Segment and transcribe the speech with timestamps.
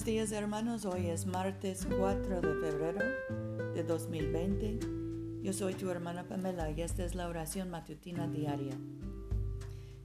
[0.00, 3.00] Buenos días hermanos, hoy es martes 4 de febrero
[3.74, 4.78] de 2020.
[5.42, 8.78] Yo soy tu hermana Pamela y esta es la oración matutina diaria.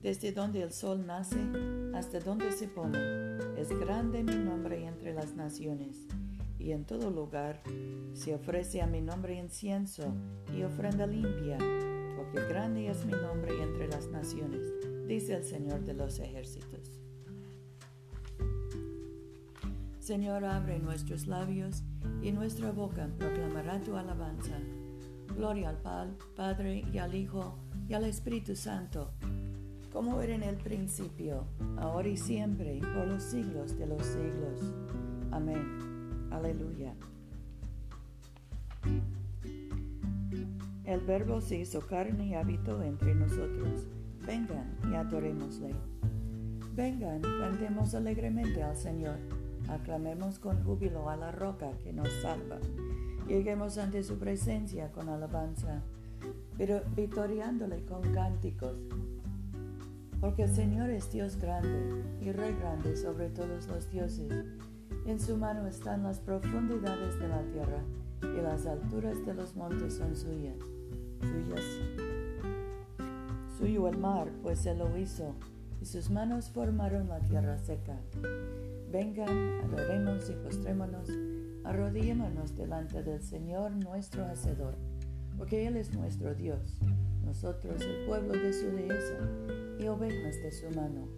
[0.00, 1.40] Desde donde el sol nace
[1.92, 2.98] hasta donde se pone,
[3.56, 6.06] es grande mi nombre entre las naciones,
[6.60, 7.60] y en todo lugar
[8.12, 10.14] se ofrece a mi nombre incienso
[10.56, 11.58] y ofrenda limpia,
[12.16, 14.72] porque grande es mi nombre entre las naciones,
[15.08, 17.09] dice el Señor de los ejércitos.
[20.10, 21.84] Señor, abre nuestros labios
[22.20, 24.58] y nuestra boca proclamará tu alabanza.
[25.36, 29.12] Gloria al Padre y al Hijo y al Espíritu Santo,
[29.92, 31.46] como era en el principio,
[31.78, 34.74] ahora y siempre, por los siglos de los siglos.
[35.30, 36.26] Amén.
[36.32, 36.92] Aleluya.
[40.86, 43.86] El Verbo se hizo carne y habitó entre nosotros.
[44.26, 45.72] Vengan y adorémosle.
[46.74, 52.58] Vengan, cantemos alegremente al Señor aclamemos con júbilo a la roca que nos salva.
[53.26, 55.82] Lleguemos ante su presencia con alabanza,
[56.58, 58.76] pero vitoriándole con cánticos.
[60.20, 64.32] Porque el Señor es Dios grande y Rey grande sobre todos los dioses.
[65.06, 67.82] En su mano están las profundidades de la tierra
[68.22, 70.56] y las alturas de los montes son suyas.
[71.20, 71.64] Suyas.
[73.56, 75.34] Suyo el mar, pues él lo hizo,
[75.80, 77.98] y sus manos formaron la tierra seca.
[78.90, 81.08] Vengan, adoremos y postrémonos,
[81.64, 84.76] arrodillémonos delante del Señor nuestro Hacedor,
[85.38, 86.78] porque Él es nuestro Dios,
[87.24, 89.18] nosotros el pueblo de su dehesa
[89.78, 91.08] y ovejas de su mano.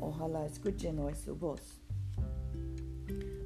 [0.00, 1.80] Ojalá escuchen hoy su voz.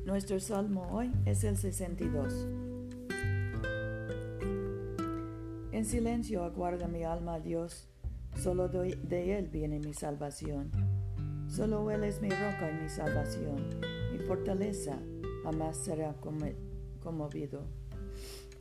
[0.04, 2.48] Nuestro salmo hoy es el 62.
[5.72, 7.89] En silencio aguarda mi alma a Dios,
[8.40, 10.70] solo de Él viene mi salvación.
[11.46, 13.68] Solo Él es mi roca y mi salvación,
[14.12, 14.98] mi fortaleza,
[15.42, 16.14] jamás será
[17.00, 17.66] conmovido.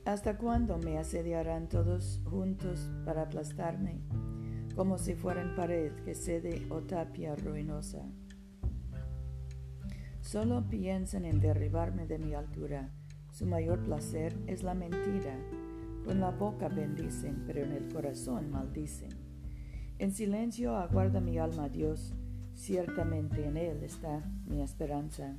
[0.04, 4.02] ¿Hasta cuándo me asediarán todos juntos para aplastarme,
[4.76, 8.04] como si fueran pared que cede o tapia ruinosa?
[10.20, 12.92] Solo piensan en derribarme de mi altura.
[13.32, 15.38] Su mayor placer es la mentira.
[16.04, 19.19] Con la boca bendicen, pero en el corazón maldicen.
[20.00, 22.14] En silencio aguarda mi alma a Dios
[22.60, 25.34] Ciertamente en Él está mi esperanza.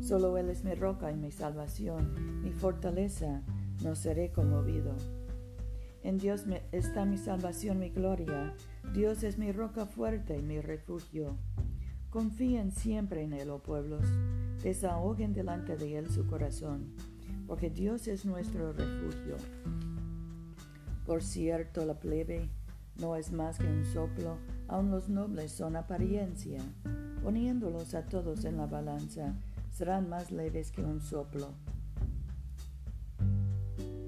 [0.00, 3.42] Solo Él es mi roca y mi salvación, mi fortaleza,
[3.82, 4.94] no seré conmovido.
[6.04, 8.54] En Dios está mi salvación, mi gloria.
[8.94, 11.36] Dios es mi roca fuerte y mi refugio.
[12.10, 14.06] Confíen siempre en Él, oh pueblos.
[14.62, 16.94] Desahoguen delante de Él su corazón,
[17.48, 19.36] porque Dios es nuestro refugio.
[21.04, 22.50] Por cierto, la plebe
[23.00, 26.60] no es más que un soplo Aun los nobles son apariencia.
[27.22, 29.34] Poniéndolos a todos en la balanza,
[29.70, 31.48] serán más leves que un soplo.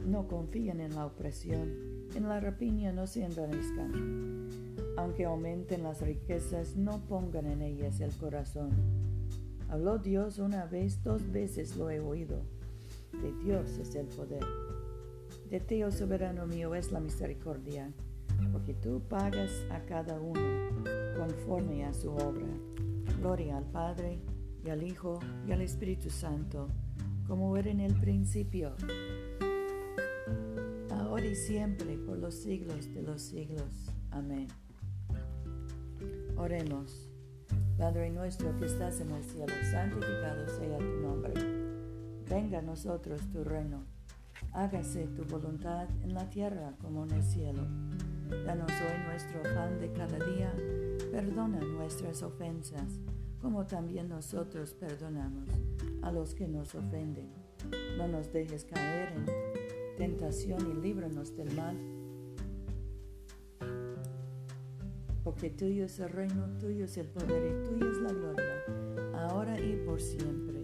[0.05, 4.49] No confíen en la opresión, en la rapiña no se envanezcan.
[4.97, 8.71] Aunque aumenten las riquezas, no pongan en ellas el corazón.
[9.69, 12.43] Habló Dios una vez, dos veces lo he oído.
[13.13, 14.45] De Dios es el poder.
[15.51, 17.93] De ti, oh soberano mío, es la misericordia
[18.53, 20.41] porque tú pagas a cada uno
[21.17, 22.47] conforme a su obra.
[23.21, 24.21] Gloria al Padre,
[24.65, 26.69] y al Hijo, y al Espíritu Santo,
[27.27, 28.75] como era en el principio,
[30.91, 33.93] ahora y siempre, por los siglos de los siglos.
[34.11, 34.49] Amén.
[36.37, 37.11] Oremos.
[37.79, 41.33] Padre nuestro que estás en el cielo, santificado sea tu nombre.
[42.29, 43.85] Venga a nosotros tu reino.
[44.53, 47.63] Hágase tu voluntad en la tierra como en el cielo.
[48.29, 50.53] Danos hoy nuestro pan de cada día.
[51.11, 53.01] Perdona nuestras ofensas,
[53.41, 55.49] como también nosotros perdonamos
[56.03, 57.31] a los que nos ofenden.
[57.97, 61.77] No nos dejes caer en tentación y líbranos del mal.
[65.25, 68.65] Porque tuyo es el reino, tuyo es el poder y tuya es la gloria,
[69.15, 70.58] ahora y por siempre.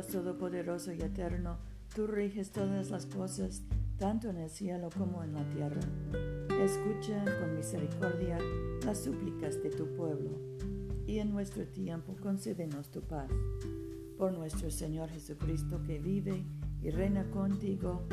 [0.00, 1.58] Dios Todopoderoso y Eterno,
[1.94, 3.60] tú riges todas las cosas,
[3.98, 5.82] tanto en el cielo como en la tierra.
[6.58, 8.38] Escucha con misericordia
[8.86, 10.30] las súplicas de tu pueblo,
[11.06, 13.30] y en nuestro tiempo concédenos tu paz.
[14.16, 16.46] Por nuestro Señor Jesucristo, que vive
[16.82, 18.04] y reina contigo,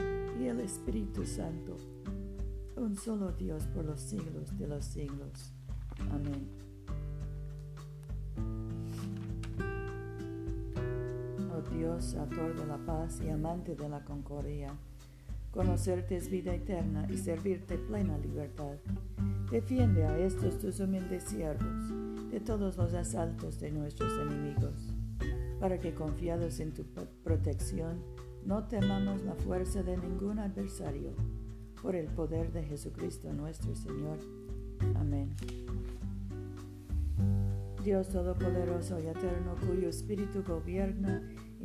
[0.42, 1.78] y el Espíritu Santo,
[2.76, 5.54] un solo Dios por los siglos de los siglos.
[6.12, 6.67] Amén.
[11.88, 14.76] Dios, autor de la paz y amante de la concordia,
[15.52, 18.76] Conocerte es vida eterna y servirte plena libertad.
[19.50, 24.94] Defiende a estos tus humildes siervos de todos los asaltos de nuestros enemigos,
[25.62, 26.84] para que confiados en tu
[27.24, 28.04] protección
[28.46, 31.14] no temamos la fuerza de ningún adversario,
[31.82, 34.20] por el poder de Jesucristo nuestro Señor.
[34.98, 35.34] Amén.
[37.82, 41.24] Dios Todopoderoso y Eterno, cuyo Espíritu gobierna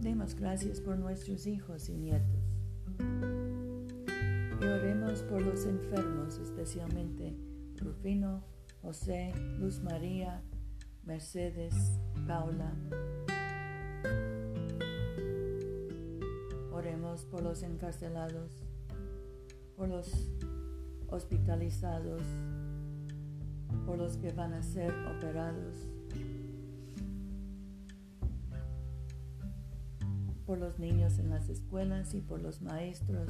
[0.00, 2.54] Demos gracias por nuestros hijos y nietos.
[4.60, 7.36] Y oremos por los enfermos, especialmente
[7.76, 8.44] Rufino,
[8.80, 10.40] José, Luz María,
[11.02, 11.74] Mercedes,
[12.28, 12.72] Paula.
[16.72, 18.52] Oremos por los encarcelados,
[19.76, 20.30] por los
[21.08, 22.22] hospitalizados,
[23.84, 25.88] por los que van a ser operados
[30.48, 33.28] por los niños en las escuelas y por los maestros.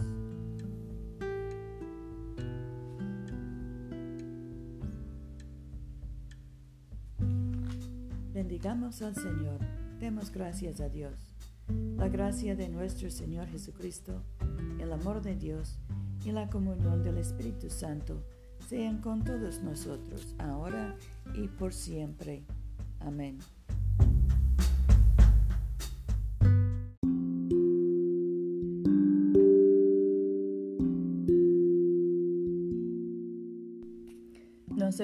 [8.32, 9.58] Bendigamos al Señor,
[9.98, 11.34] demos gracias a Dios.
[11.96, 14.22] La gracia de nuestro Señor Jesucristo,
[14.78, 15.76] el amor de Dios
[16.24, 18.22] y la comunión del Espíritu Santo
[18.68, 20.94] sean con todos nosotros, ahora
[21.34, 22.44] y por siempre.
[23.00, 23.40] Amén.